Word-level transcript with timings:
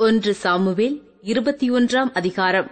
ஒன்று 0.00 0.34
சாமுவேல் 0.34 1.02
இருபத்தி 1.22 1.70
ஒன்றாம் 1.70 2.14
அதிகாரம். 2.14 2.70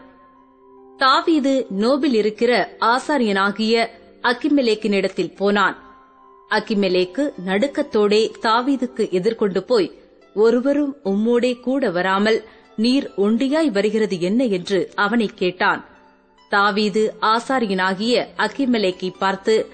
தாவீது 0.99 1.67
நோபில் 1.71 2.15
இருக்கிற 2.15 2.77
ஆசாரியனாகிய 2.81 3.87
அக்கிமெலேக்கினிடத்தில் 4.23 5.37
போனான். 5.37 5.77
அக்கிமெலேக்கு 6.51 7.33
நடுக்கத்தோடே 7.47 8.33
தாவீதுக்கு 8.43 9.11
எதிர்கொண்டு 9.11 9.63
போய் 9.63 9.93
ஒருவரும் 10.35 10.97
உம்மோடே 11.05 11.61
கூட 11.61 11.91
வராமல் 11.91 12.45
நீர் 12.77 13.11
ஒண்டியாய் 13.17 13.71
வருகிறது 13.71 14.21
என்ன 14.21 14.45
என்று 14.45 14.91
அவனைக் 14.95 15.37
கேட்டான். 15.37 15.85
தாவீது 16.51 17.15
ஆசாரியனாகிய 17.21 18.27
அக்கிமெலேக்கை 18.37 19.13
பார்த்து 19.19 19.67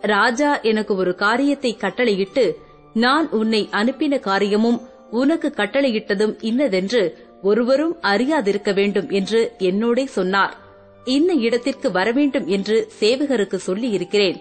ராஜா 0.00 0.60
எனக்கு 0.60 0.96
ஒரு 0.96 1.14
காரியத்தை 1.14 1.76
கட்டளையிட்டு 1.76 2.58
நான் 2.94 3.30
உன்னை 3.30 3.68
அனுப்பின 3.72 4.18
காரியமும் 4.18 4.80
உனக்கு 5.20 5.52
கட்டளையிட்டதும் 5.56 6.34
இன்னதென்று 6.40 7.02
ஒருவரும் 7.42 7.94
அறியாதிருக்க 8.02 8.74
வேண்டும் 8.74 9.10
என்று 9.10 9.52
என்னோடே 9.58 10.04
சொன்னார். 10.04 10.56
இந்த 11.04 11.32
இடத்திற்கு 11.32 11.90
வரவேண்டும் 11.90 12.46
என்று 12.46 12.88
சேவகருக்கு 13.00 13.54
சொல்லி 13.54 13.88
இருக்கிறேன் 13.90 14.38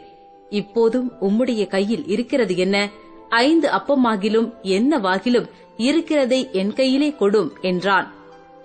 இப்போதும் 0.49 1.11
உம்முடைய 1.21 1.67
கையில் 1.67 2.05
இருக்கிறது 2.05 2.57
என்ன? 2.57 2.89
ஐந்து 3.29 3.69
அப்பமாகிலும் 3.69 4.49
என்னவாகிலும் 4.63 5.47
இருக்கிறதை 5.77 6.49
என் 6.51 6.73
கையிலே 6.73 7.09
கொடும் 7.19 7.51
என்றான். 7.61 8.13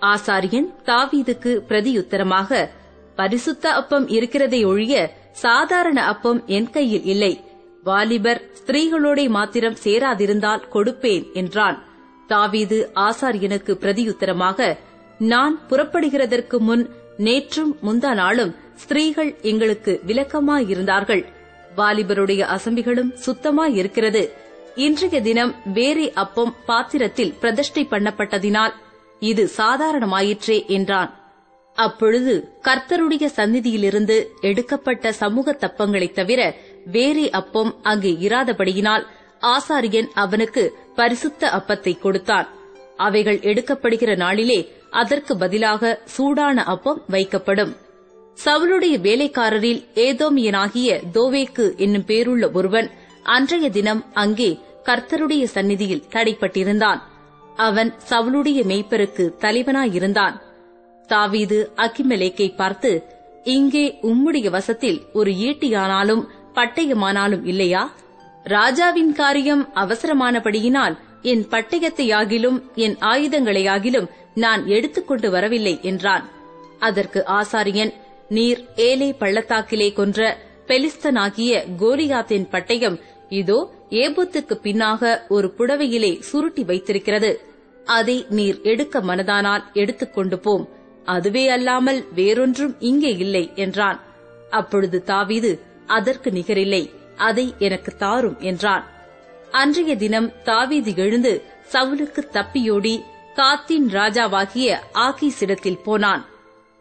ஆசாரியன் 0.01 0.69
தாவீதுக்கு 0.85 1.53
பிரதியுத்தரமாக 1.69 2.69
பரிசுத்த 3.15 3.71
அப்பம் 3.71 4.09
இருக்கிறதை 4.09 4.65
ஒழிய 4.65 4.95
சாதாரண 5.31 5.99
அப்பம் 6.03 6.43
என் 6.47 6.71
கையில் 6.71 7.05
இல்லை. 7.05 7.33
வாலிபர் 7.85 8.43
ஸ்திரீகளோட 8.61 9.29
மாத்திரம் 9.29 9.77
சேராதிருந்தால் 9.85 10.67
கொடுப்பேன் 10.73 11.33
என்றான். 11.33 11.79
தாவீது 12.27 12.91
ஆசாரியனுக்கு 12.95 13.75
பிரதியுத்தரமாக 13.75 14.77
நான் 15.19 15.61
புறப்படுகிறதற்கு 15.69 16.59
முன் 16.59 16.91
நேற்றும் 17.19 17.73
முந்தா 17.85 18.15
நாளும் 18.15 18.55
ஸ்திரீகள் 18.75 19.37
எங்களுக்கு 19.43 20.01
விளக்கமாயிருந்தார்கள். 20.07 21.25
வாலிபருடைய 21.77 22.57
அசம்பிகளும் 22.57 23.15
சுத்தமாயிருக்கிறது. 23.27 24.31
இன்றைய 24.75 25.21
தினம் 25.21 25.55
வேறே 25.73 26.13
அப்பம் 26.13 26.55
பாத்திரத்தில் 26.67 27.35
பிரதிஷ்டை 27.41 27.87
பண்ணப்பட்டதினால் 27.91 28.73
இது 29.21 29.51
சாதாரணமாயிற்றே 29.57 30.67
என்றான். 30.67 31.15
அப்பொழுது 31.75 32.49
கர்த்தருடைய 32.63 33.29
சந்நிதியிலிருந்து 33.37 34.25
எடுக்கப்பட்ட 34.41 35.13
சமூக 35.13 35.53
தப்பங்களைத் 35.53 36.15
தவிர 36.15 36.55
வேறே 36.85 37.31
அப்பம் 37.31 37.75
அங்கே 37.83 38.17
இராதபடியினால் 38.21 39.07
ஆசாரியன் 39.41 40.07
அவனுக்கு 40.15 40.79
பரிசுத்த 40.97 41.51
அப்பத்தை 41.59 41.93
கொடுத்தான். 41.99 42.49
அவைகள் 43.07 43.39
எடுக்கப்படுகிற 43.51 44.11
நாளிலே 44.17 44.61
அதற்கு 45.01 45.33
பதிலாக 45.37 46.01
சூடான 46.05 46.65
அப்பம் 46.75 47.01
வைக்கப்படும். 47.11 47.73
சவுளுடைய 48.45 48.95
வேலைக்காரரில் 49.07 49.83
ஏதோமியனாகிய 50.07 50.89
தோவேக்கு 51.15 51.67
என்னும் 51.77 52.07
பேருள்ள 52.07 52.47
ஒருவன் 52.53 52.89
அன்றைய 53.35 53.67
தினம் 53.71 54.03
அங்கே 54.23 54.51
கர்த்தருடைய 54.85 55.45
சந்நிதியில் 55.45 56.07
தடைப்பட்டிருந்தான். 56.15 57.01
அவன் 57.67 57.91
சவுளுடைய 58.11 58.61
மெய்ப்பருக்கு 58.71 59.25
தலைவனாயிருந்தான். 59.45 60.35
தாவீது 61.09 61.59
அக்கிமெலேக்கை 61.77 62.49
பார்த்து 62.55 62.91
இங்கே 63.57 63.85
உம்முடைய 64.03 64.47
வசத்தில் 64.51 64.99
ஒரு 65.13 65.31
ஈட்டியானாலும் 65.49 66.23
பட்டயமானாலும் 66.55 67.45
இல்லையா? 67.45 67.83
ராஜாவின் 68.47 69.13
காரியம் 69.13 69.63
அவசரமானபடியினால் 69.75 70.97
என் 71.23 71.45
பட்டயத்தையாகிலும் 71.51 72.59
என் 72.75 72.97
ஆயுதங்களையாகிலும் 73.01 74.09
நான் 74.35 74.67
எடுத்துக்கொண்டு 74.67 75.29
வரவில்லை 75.31 75.79
என்றான். 75.83 76.25
அதற்கு 76.79 77.21
ஆசாரியன் 77.39 77.93
நீர் 78.29 78.61
ஏலே 78.77 79.09
பள்ளத்தாக்கிலே 79.19 79.89
கொன்ற 79.93 80.21
பெலிஸ்தனாகிய 80.67 81.53
கோலியாத்தின் 81.79 82.47
பட்டயம் 82.53 82.97
இதோ 83.29 83.59
ஏபுத்துக்கு 83.91 84.57
பின்னாக 84.63 85.21
ஒரு 85.29 85.55
புடவையிலே 85.59 86.13
சுருட்டி 86.21 86.63
வைத்திருக்கிறது. 86.65 87.31
அதை 87.85 88.27
நீர் 88.29 88.59
எடுக்க 88.63 89.01
மனதானால் 89.01 89.65
எடுத்துக்கொண்டு 89.73 90.39
போம். 90.39 90.65
அதுவே 91.05 91.49
அல்லாமல் 91.49 92.01
வேறொன்றும் 92.15 92.77
இங்கே 92.81 93.13
இல்லை 93.17 93.45
என்றான். 93.55 93.99
அப்பொழுது 94.51 95.03
தாவீது 95.03 95.53
அதற்கு 95.87 96.31
நிகரில்லை. 96.31 96.83
அதை 97.17 97.55
எனக்கு 97.59 97.97
தாரும் 97.97 98.41
என்றான். 98.41 98.85
அன்றைய 99.51 99.97
தினம் 99.97 100.33
தாவீது 100.43 100.93
எழுந்து 100.97 101.43
சவுலுக்கு 101.73 102.23
தப்பியோடி 102.33 103.03
காத்தின் 103.35 103.89
ராஜாவாகிய 103.89 104.77
ஆகீஸிடத்தில் 104.95 105.83
போனான். 105.85 106.27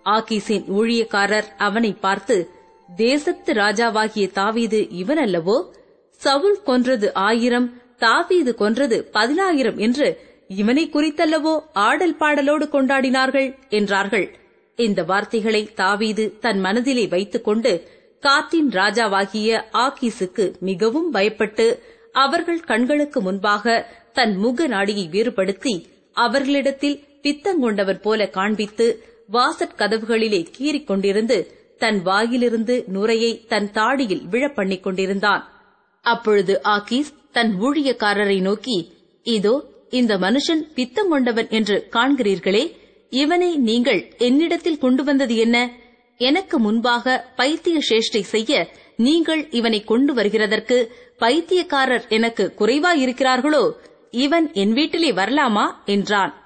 ஆகீஸின் 0.05 0.63
ஊழியக்காரர் 0.71 1.45
அவனை 1.57 1.93
பார்த்து 1.93 2.49
தேசத்து 2.95 3.53
ராஜாவாகிய 3.53 4.31
தாவீது 4.31 4.87
இவனல்லவோ? 4.91 5.69
சவுல் 6.09 6.63
கொன்றது 6.63 7.13
ஆயிரம் 7.13 7.81
தாவீது 7.97 8.55
கொன்றது 8.55 9.03
பதினாயிரம் 9.03 9.77
என்று 9.77 10.19
இவனை 10.47 10.89
குறித்தல்லவோ 10.93 11.59
ஆடல் 11.73 12.17
பாடலோடு 12.19 12.67
கொண்டாடினார்கள்? 12.67 13.69
என்றார்கள். 13.69 14.37
இந்த 14.75 15.03
வார்த்தைகளை 15.03 15.73
தாவீது 15.73 16.37
தன் 16.39 16.59
மனதிலே 16.59 17.07
வைத்துக் 17.07 17.43
கொண்டு 17.43 17.89
காத்தின் 18.25 18.69
ராஜாவாகிய 18.71 19.49
ஆகீஸுக்கு 19.77 20.45
மிகவும் 20.59 21.09
பயப்பட்டு 21.13 21.65
அவர்கள் 22.11 22.61
கண்களுக்கு 22.69 23.19
முன்பாக 23.21 23.75
தன் 24.13 24.33
முக 24.35 24.67
நாடியை 24.67 25.05
வேறுபடுத்தி 25.11 25.73
அவர்களிடத்தில் 26.15 26.97
பித்தங்கொண்டவர் 27.23 28.01
போல 28.01 28.27
காண்பித்து 28.29 28.87
வாசற் 29.27 29.77
கதவுகளிலே 29.77 30.41
கீறிக் 30.57 30.87
கொண்டிருந்து 30.89 31.37
தன் 31.77 31.99
வாயிலிருந்து 32.01 32.75
நுரையை 32.93 33.31
தன் 33.47 33.69
தாடியில் 33.73 34.25
விழப்பண்ணிக் 34.31 34.83
கொண்டிருந்தான். 34.83 35.43
அப்பொழுது 36.05 36.53
ஆகீஸ் 36.75 37.11
தன் 37.31 37.53
ஊழியக்காரரை 37.61 38.39
நோக்கி 38.41 38.77
இதோ 39.25 39.55
இந்த 39.89 40.13
மனுஷன் 40.17 40.63
பித்தம் 40.75 41.09
கொண்டவன் 41.09 41.49
என்று 41.49 41.77
காண்கிறீர்களே 41.91 42.63
இவனை 43.13 43.51
நீங்கள் 43.69 44.01
என்னிடத்தில் 44.17 44.77
கொண்டு 44.77 45.03
வந்தது 45.03 45.35
என்ன? 45.35 45.57
எனக்கு 46.17 46.59
முன்பாக 46.59 47.33
பைத்திய 47.35 47.79
சேஷ்டை 47.89 48.21
செய்ய 48.21 48.69
நீங்கள் 48.97 49.49
இவனை 49.49 49.83
கொண்டு 49.83 50.13
வருகிறதற்கு 50.13 50.87
பைத்தியக்காரர் 51.17 52.05
எனக்கு 52.07 52.53
குறைவாயிருக்கிறார்களோ? 52.57 53.71
இவன் 54.11 54.53
என் 54.53 54.73
வீட்டிலே 54.73 55.11
வரலாமா? 55.11 55.71
என்றான். 55.85 56.44